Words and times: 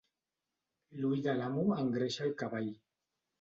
L'ull 1.01 1.21
de 1.27 1.35
l'amo 1.41 1.67
engreixa 1.83 2.27
el 2.29 2.35
cavall 2.41 2.73